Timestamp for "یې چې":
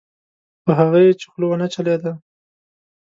1.05-1.25